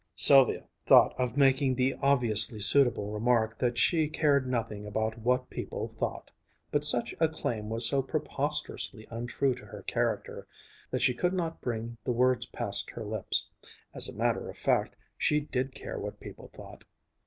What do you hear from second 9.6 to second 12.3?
her character that she could not bring the